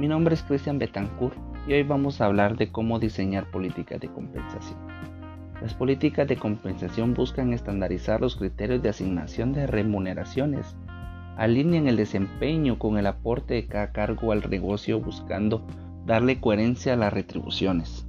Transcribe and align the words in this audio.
Mi 0.00 0.08
nombre 0.08 0.34
es 0.34 0.42
Cristian 0.42 0.78
Betancourt 0.78 1.36
y 1.68 1.74
hoy 1.74 1.82
vamos 1.82 2.22
a 2.22 2.24
hablar 2.24 2.56
de 2.56 2.72
cómo 2.72 2.98
diseñar 2.98 3.50
políticas 3.50 4.00
de 4.00 4.08
compensación. 4.08 4.78
Las 5.60 5.74
políticas 5.74 6.26
de 6.26 6.38
compensación 6.38 7.12
buscan 7.12 7.52
estandarizar 7.52 8.18
los 8.18 8.36
criterios 8.36 8.80
de 8.80 8.88
asignación 8.88 9.52
de 9.52 9.66
remuneraciones, 9.66 10.74
alinean 11.36 11.86
el 11.86 11.98
desempeño 11.98 12.78
con 12.78 12.96
el 12.96 13.06
aporte 13.06 13.52
de 13.52 13.66
cada 13.66 13.92
cargo 13.92 14.32
al 14.32 14.48
negocio 14.48 15.02
buscando 15.02 15.66
darle 16.06 16.40
coherencia 16.40 16.94
a 16.94 16.96
las 16.96 17.12
retribuciones. 17.12 18.08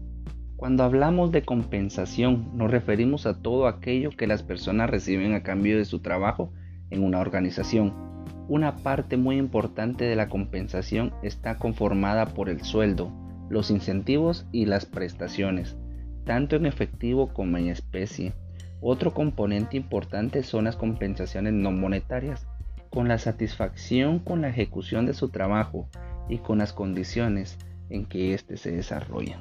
Cuando 0.55 0.85
hablamos 0.85 1.33
de 1.33 1.43
compensación 1.43 2.51
nos 2.55 2.71
referimos 2.71 3.25
a 3.25 3.41
todo 3.41 3.67
aquello 3.67 4.11
que 4.11 4.27
las 4.27 4.43
personas 4.43 4.89
reciben 4.89 5.33
a 5.33 5.43
cambio 5.43 5.77
de 5.77 5.83
su 5.83 5.99
trabajo 5.99 6.53
en 6.89 7.03
una 7.03 7.19
organización. 7.19 8.10
Una 8.51 8.75
parte 8.75 9.15
muy 9.15 9.37
importante 9.37 10.03
de 10.03 10.17
la 10.17 10.27
compensación 10.27 11.13
está 11.23 11.57
conformada 11.57 12.33
por 12.33 12.49
el 12.49 12.65
sueldo, 12.65 13.09
los 13.49 13.71
incentivos 13.71 14.45
y 14.51 14.65
las 14.65 14.85
prestaciones, 14.85 15.77
tanto 16.25 16.57
en 16.57 16.65
efectivo 16.65 17.31
como 17.31 17.55
en 17.55 17.69
especie. 17.69 18.33
Otro 18.81 19.13
componente 19.13 19.77
importante 19.77 20.43
son 20.43 20.65
las 20.65 20.75
compensaciones 20.75 21.53
no 21.53 21.71
monetarias, 21.71 22.45
con 22.89 23.07
la 23.07 23.19
satisfacción 23.19 24.19
con 24.19 24.41
la 24.41 24.49
ejecución 24.49 25.05
de 25.05 25.13
su 25.13 25.29
trabajo 25.29 25.87
y 26.27 26.39
con 26.39 26.57
las 26.57 26.73
condiciones 26.73 27.57
en 27.89 28.05
que 28.05 28.33
éste 28.33 28.57
se 28.57 28.73
desarrolla. 28.73 29.39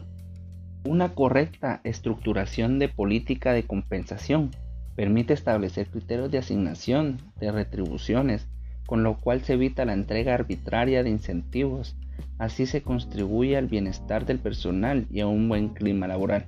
Una 0.84 1.16
correcta 1.16 1.80
estructuración 1.82 2.79
de 2.79 2.88
política 2.88 3.54
de 3.54 3.65
compensación 3.65 4.52
permite 4.95 5.32
establecer 5.32 5.88
criterios 5.88 6.30
de 6.30 6.38
asignación 6.38 7.16
de 7.40 7.51
retribuciones, 7.51 8.46
con 8.91 9.05
lo 9.05 9.15
cual 9.19 9.41
se 9.43 9.53
evita 9.53 9.85
la 9.85 9.93
entrega 9.93 10.35
arbitraria 10.35 11.05
de 11.05 11.10
incentivos. 11.10 11.95
Así 12.38 12.66
se 12.66 12.83
contribuye 12.83 13.57
al 13.57 13.69
bienestar 13.69 14.27
del 14.27 14.41
personal 14.41 15.07
y 15.13 15.21
a 15.21 15.29
un 15.29 15.49
buen 15.49 15.69
clima 15.69 16.09
laboral, 16.09 16.47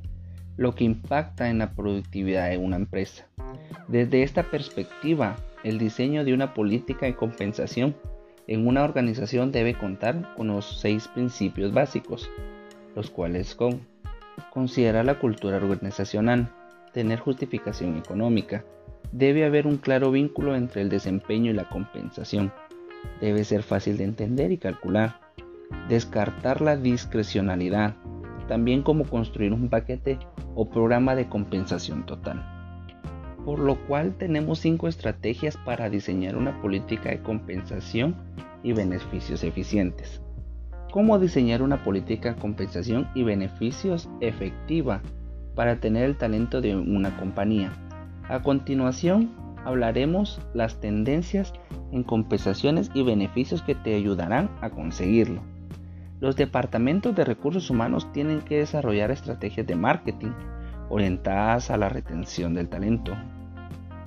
lo 0.57 0.75
que 0.75 0.83
impacta 0.83 1.51
en 1.51 1.59
la 1.59 1.71
productividad 1.71 2.51
de 2.51 2.59
una 2.59 2.75
empresa. 2.75 3.29
Desde 3.87 4.25
esta 4.25 4.43
perspectiva, 4.43 5.37
el 5.63 5.79
diseño 5.79 6.25
de 6.25 6.35
una 6.35 6.53
política 6.53 7.07
de 7.07 7.15
compensación 7.15 7.95
en 8.49 8.67
una 8.67 8.83
organización 8.83 9.53
debe 9.53 9.75
contar 9.75 10.35
con 10.35 10.49
los 10.49 10.81
seis 10.81 11.07
principios 11.07 11.73
básicos, 11.73 12.29
los 12.97 13.09
cuales 13.09 13.57
son 13.57 13.87
considerar 14.51 15.05
la 15.05 15.21
cultura 15.21 15.59
organizacional, 15.59 16.53
tener 16.93 17.21
justificación 17.21 17.99
económica, 17.99 18.65
debe 19.11 19.45
haber 19.45 19.67
un 19.67 19.77
claro 19.77 20.11
vínculo 20.11 20.55
entre 20.55 20.83
el 20.83 20.89
desempeño 20.89 21.51
y 21.51 21.55
la 21.55 21.69
compensación, 21.69 22.53
debe 23.21 23.45
ser 23.45 23.63
fácil 23.63 23.97
de 23.97 24.05
entender 24.05 24.53
y 24.53 24.59
calcular, 24.59 25.21
descartar 25.89 26.61
la 26.61 26.77
discrecionalidad, 26.77 27.97
también 28.49 28.83
como 28.83 29.05
construir 29.05 29.53
un 29.53 29.69
paquete 29.69 30.19
o 30.55 30.69
programa 30.69 31.15
de 31.15 31.29
compensación 31.29 32.05
total. 32.07 32.45
Por 33.45 33.59
lo 33.59 33.77
cual 33.87 34.15
tenemos 34.17 34.61
cinco 34.61 34.89
estrategias 34.89 35.57
para 35.57 35.91
diseñar 35.91 36.37
una 36.37 36.61
política 36.61 37.11
de 37.11 37.23
compensación 37.23 38.15
y 38.63 38.73
beneficios 38.73 39.43
eficientes. 39.43 40.23
¿Cómo 40.93 41.19
diseñar 41.19 41.63
una 41.63 41.83
política 41.83 42.35
de 42.35 42.41
compensación 42.41 43.09
y 43.15 43.23
beneficios 43.23 44.09
efectiva 44.21 45.01
para 45.55 45.77
tener 45.77 46.05
el 46.05 46.17
talento 46.17 46.61
de 46.61 46.77
una 46.77 47.17
compañía? 47.17 47.73
A 48.29 48.43
continuación 48.43 49.31
hablaremos 49.65 50.41
las 50.55 50.81
tendencias 50.81 51.53
en 51.93 52.03
compensaciones 52.03 52.91
y 52.95 53.03
beneficios 53.03 53.63
que 53.63 53.75
te 53.75 53.95
ayudarán 53.95 54.51
a 54.61 54.71
conseguirlo. 54.71 55.43
Los 56.21 56.37
departamentos 56.37 57.15
de 57.15 57.25
recursos 57.25 57.69
humanos 57.69 58.11
tienen 58.13 58.41
que 58.41 58.59
desarrollar 58.59 59.11
estrategias 59.11 59.67
de 59.67 59.75
marketing 59.75 60.31
orientadas 60.89 61.71
a 61.71 61.77
la 61.77 61.89
retención 61.89 62.55
del 62.55 62.69
talento. 62.69 63.13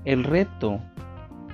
El 0.06 0.24
reto 0.24 0.80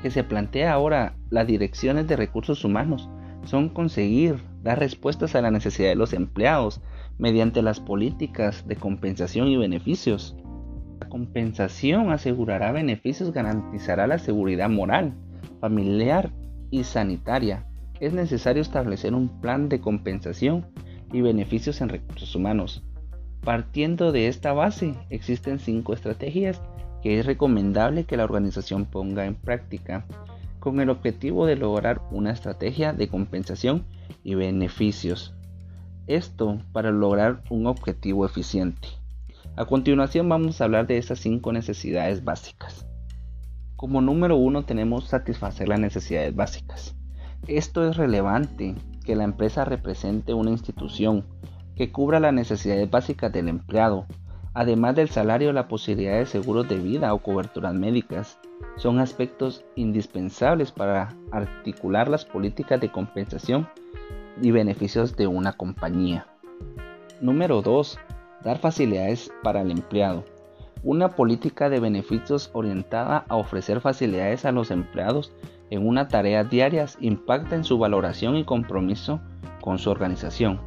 que 0.02 0.12
se 0.12 0.24
plantea 0.24 0.74
ahora 0.74 1.16
las 1.30 1.48
direcciones 1.48 2.08
de 2.08 2.16
recursos 2.16 2.64
humanos 2.64 3.10
son 3.46 3.70
conseguir 3.70 4.44
dar 4.62 4.80
respuestas 4.80 5.36
a 5.36 5.42
la 5.42 5.52
necesidad 5.52 5.90
de 5.90 5.96
los 5.96 6.14
empleados 6.14 6.82
mediante 7.18 7.62
las 7.62 7.80
políticas 7.80 8.68
de 8.68 8.76
compensación 8.76 9.48
y 9.48 9.58
beneficios. 9.58 10.36
Compensación 11.10 12.12
asegurará 12.12 12.72
beneficios, 12.72 13.34
garantizará 13.34 14.08
la 14.08 14.20
seguridad 14.20 14.70
moral, 14.70 15.14
familiar 15.60 16.32
y 16.70 16.84
sanitaria 16.84 17.66
es 18.02 18.14
necesario 18.14 18.64
establecer 18.64 19.14
un 19.14 19.30
plan 19.30 19.70
de 19.70 19.80
compensación 19.80 20.66
y 21.14 21.22
beneficios 21.22 21.82
en 21.82 21.90
recursos 21.90 22.36
humanos. 22.36 22.84
Partiendo 23.42 24.12
de 24.12 24.28
esta 24.28 24.54
base, 24.54 24.96
existen 25.12 25.60
cinco 25.60 25.94
estrategias 25.94 26.60
que 27.04 27.20
es 27.20 27.26
recomendable 27.28 28.06
que 28.06 28.18
la 28.18 28.24
organización 28.24 28.86
ponga 28.86 29.26
en 29.26 29.36
práctica 29.36 30.06
con 30.60 30.80
el 30.80 30.90
objetivo 30.90 31.46
de 31.46 31.56
lograr 31.56 32.02
una 32.10 32.32
estrategia 32.32 32.92
de 32.92 33.08
compensación 33.08 33.86
y 34.24 34.34
beneficios. 34.34 35.36
Esto 36.08 36.60
para 36.72 36.90
lograr 36.90 37.44
un 37.52 37.68
objetivo 37.68 38.26
eficiente. 38.26 38.88
A 39.56 39.66
continuación 39.66 40.30
vamos 40.30 40.62
a 40.62 40.64
hablar 40.64 40.88
de 40.88 40.98
esas 40.98 41.20
cinco 41.20 41.52
necesidades 41.52 42.24
básicas. 42.24 42.88
Como 43.76 44.02
número 44.02 44.36
uno 44.36 44.64
tenemos 44.64 45.06
satisfacer 45.06 45.68
las 45.68 45.80
necesidades 45.80 46.36
básicas. 46.36 46.96
Esto 47.48 47.90
es 47.90 47.98
relevante 47.98 48.76
que 49.04 49.16
la 49.16 49.24
empresa 49.24 49.66
represente 49.66 50.34
una 50.34 50.52
institución 50.52 51.26
que 51.76 51.92
cubra 51.92 52.20
las 52.20 52.34
necesidades 52.34 52.90
básicas 52.90 53.32
del 53.32 53.50
empleado, 53.50 54.06
además 54.54 54.96
del 54.96 55.10
salario, 55.10 55.52
la 55.52 55.68
posibilidad 55.68 56.20
de 56.20 56.28
seguros 56.28 56.70
de 56.70 56.78
vida 56.78 57.14
o 57.14 57.24
coberturas 57.24 57.74
médicas. 57.74 58.40
Son 58.78 59.00
aspectos 59.00 59.66
indispensables 59.76 60.72
para 60.72 61.16
articular 61.32 62.08
las 62.08 62.24
políticas 62.26 62.80
de 62.80 62.92
compensación 62.92 63.68
y 64.42 64.52
beneficios 64.52 65.16
de 65.16 65.28
una 65.28 65.54
compañía. 65.54 66.28
Número 67.20 67.62
2. 67.62 67.98
Dar 68.44 68.58
facilidades 68.58 69.32
para 69.44 69.62
el 69.62 69.72
empleado. 69.72 70.24
Una 70.84 71.10
política 71.10 71.70
de 71.70 71.80
beneficios 71.80 72.50
orientada 72.54 73.26
a 73.30 73.36
ofrecer 73.36 73.82
facilidades 73.82 74.46
a 74.46 74.52
los 74.52 74.72
empleados 74.72 75.32
en 75.70 75.88
una 75.88 76.08
tarea 76.08 76.44
diaria 76.44 76.86
impacta 77.00 77.56
en 77.56 77.64
su 77.64 77.78
valoración 77.78 78.36
y 78.36 78.44
compromiso 78.44 79.22
con 79.62 79.78
su 79.78 79.92
organización. 79.92 80.60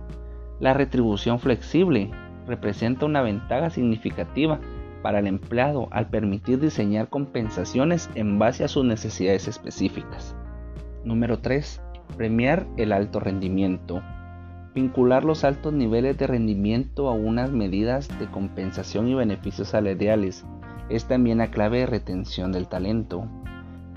La 0.60 0.72
retribución 0.72 1.40
flexible 1.40 2.10
representa 2.46 3.06
una 3.06 3.22
ventaja 3.22 3.70
significativa 3.70 4.60
para 5.02 5.18
el 5.18 5.26
empleado 5.26 5.88
al 5.90 6.08
permitir 6.08 6.60
diseñar 6.60 7.08
compensaciones 7.08 8.08
en 8.14 8.38
base 8.38 8.64
a 8.64 8.68
sus 8.68 8.84
necesidades 8.84 9.48
específicas. 9.48 10.34
Número 11.04 11.40
3. 11.40 11.82
Premiar 12.16 12.66
el 12.76 12.92
alto 12.92 13.20
rendimiento. 13.20 14.00
Vincular 14.74 15.24
los 15.24 15.44
altos 15.44 15.72
niveles 15.72 16.18
de 16.18 16.26
rendimiento 16.26 17.08
a 17.08 17.12
unas 17.12 17.50
medidas 17.50 18.08
de 18.18 18.26
compensación 18.26 19.08
y 19.08 19.14
beneficios 19.14 19.68
salariales 19.68 20.44
es 20.88 21.06
también 21.06 21.38
la 21.38 21.50
clave 21.50 21.80
de 21.80 21.86
retención 21.86 22.52
del 22.52 22.68
talento 22.68 23.28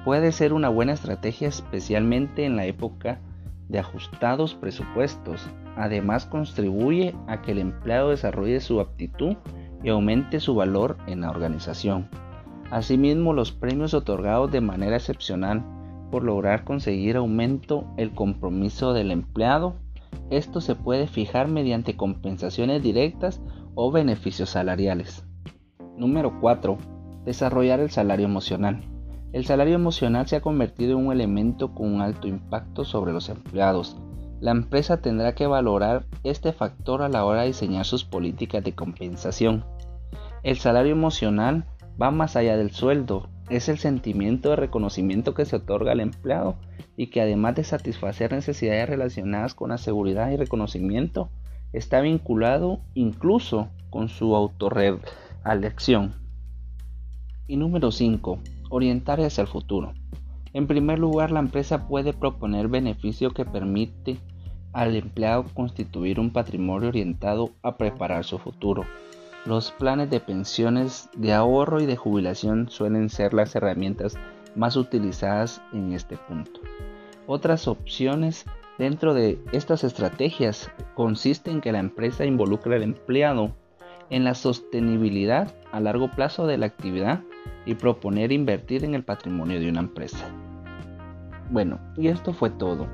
puede 0.08 0.32
ser 0.32 0.54
una 0.54 0.70
buena 0.70 0.94
estrategia 0.94 1.50
especialmente 1.50 2.46
en 2.46 2.56
la 2.56 2.64
época 2.64 3.20
de 3.68 3.80
ajustados 3.80 4.56
presupuestos. 4.56 5.46
Además 5.76 6.26
contribuye 6.26 7.14
a 7.28 7.42
que 7.42 7.52
el 7.52 7.60
empleado 7.60 8.12
desarrolle 8.12 8.62
su 8.62 8.80
aptitud 8.80 9.36
y 9.84 9.90
aumente 9.90 10.40
su 10.40 10.56
valor 10.56 10.96
en 11.08 11.20
la 11.20 11.30
organización. 11.30 12.08
Asimismo, 12.72 13.34
los 13.34 13.52
premios 13.52 13.94
otorgados 13.94 14.50
de 14.50 14.62
manera 14.62 14.96
excepcional 14.96 15.62
por 16.10 16.24
lograr 16.24 16.64
conseguir 16.64 17.18
aumento 17.18 17.84
el 17.98 18.12
compromiso 18.12 18.94
del 18.94 19.12
empleado. 19.12 19.76
Esto 20.30 20.62
se 20.62 20.76
puede 20.76 21.08
fijar 21.08 21.48
mediante 21.48 21.96
compensaciones 21.96 22.84
directas 22.84 23.42
o 23.76 23.92
beneficios 23.92 24.50
salariales. 24.50 25.26
Número 25.98 26.40
4. 26.40 26.78
Desarrollar 27.26 27.80
el 27.80 27.90
salario 27.90 28.26
emocional. 28.26 28.84
El 29.34 29.46
salario 29.46 29.76
emocional 29.76 30.28
se 30.28 30.36
ha 30.36 30.42
convertido 30.42 30.98
en 30.98 31.08
un 31.08 31.14
elemento 31.14 31.74
con 31.74 31.94
un 31.94 32.02
alto 32.02 32.28
impacto 32.28 32.86
sobre 32.86 33.14
los 33.14 33.30
empleados. 33.30 33.98
La 34.40 34.52
empresa 34.52 35.02
tendrá 35.02 35.34
que 35.34 35.48
valorar 35.48 36.06
este 36.24 36.54
factor 36.54 37.02
a 37.02 37.10
la 37.10 37.26
hora 37.26 37.42
de 37.42 37.48
diseñar 37.48 37.86
sus 37.86 38.04
políticas 38.04 38.64
de 38.64 38.74
compensación. 38.74 39.66
El 40.44 40.58
salario 40.58 40.92
emocional 40.92 41.66
va 42.02 42.12
más 42.12 42.36
allá 42.36 42.56
del 42.56 42.72
sueldo, 42.72 43.30
es 43.50 43.70
el 43.70 43.78
sentimiento 43.78 44.50
de 44.50 44.58
reconocimiento 44.58 45.34
que 45.34 45.46
se 45.46 45.56
otorga 45.56 45.94
al 45.94 46.00
empleado 46.00 46.56
y 46.96 47.08
que 47.08 47.22
además 47.22 47.56
de 47.56 47.64
satisfacer 47.64 48.32
necesidades 48.32 48.90
relacionadas 48.90 49.54
con 49.54 49.70
la 49.70 49.78
seguridad 49.78 50.32
y 50.32 50.38
reconocimiento, 50.38 51.30
está 51.74 52.02
vinculado 52.02 52.80
incluso 52.94 53.70
con 53.90 54.10
su 54.10 54.36
autorreelección. 54.36 56.14
Y 57.48 57.58
número 57.58 57.92
5 57.92 58.40
orientar 58.70 59.22
hacia 59.22 59.42
el 59.42 59.48
futuro. 59.48 59.94
En 60.54 60.68
primer 60.68 61.00
lugar, 61.00 61.32
la 61.32 61.40
empresa 61.40 61.88
puede 61.88 62.14
proponer 62.14 62.68
beneficio 62.68 63.32
que 63.32 63.46
permite 63.46 64.18
al 64.74 64.96
empleado 64.96 65.46
constituir 65.54 66.20
un 66.20 66.32
patrimonio 66.32 66.90
orientado 66.90 67.52
a 67.62 67.78
preparar 67.78 68.26
su 68.26 68.38
futuro. 68.38 68.84
Los 69.48 69.72
planes 69.72 70.10
de 70.10 70.20
pensiones 70.20 71.10
de 71.16 71.32
ahorro 71.32 71.80
y 71.80 71.86
de 71.86 71.96
jubilación 71.96 72.68
suelen 72.70 73.10
ser 73.10 73.34
las 73.34 73.56
herramientas 73.56 74.18
más 74.58 74.76
utilizadas 74.76 75.62
en 75.72 75.94
este 75.94 76.18
punto. 76.18 76.60
Otras 77.28 77.70
opciones 77.70 78.44
dentro 78.78 79.14
de 79.14 79.40
estas 79.54 79.86
estrategias 79.86 80.70
consisten 80.96 81.56
en 81.56 81.62
que 81.62 81.72
la 81.72 81.80
empresa 81.80 82.26
involucre 82.26 82.76
al 82.76 82.84
empleado 82.84 83.56
en 84.10 84.26
la 84.26 84.34
sostenibilidad 84.34 85.56
a 85.72 85.80
largo 85.80 86.12
plazo 86.12 86.46
de 86.46 86.58
la 86.58 86.66
actividad 86.66 87.22
y 87.66 87.76
proponer 87.76 88.34
invertir 88.34 88.84
en 88.84 88.96
el 88.96 89.04
patrimonio 89.04 89.62
de 89.62 89.70
una 89.70 89.80
empresa. 89.80 90.28
Bueno, 91.52 91.80
y 91.96 92.10
esto 92.10 92.34
fue 92.34 92.50
todo. 92.50 92.86